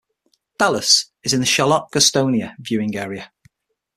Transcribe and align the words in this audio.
Dallas 0.57 1.11
is 1.23 1.31
in 1.31 1.41
the 1.41 1.45
Charlotte-Gastonia 1.45 2.55
viewing 2.57 2.95
area. 2.95 3.31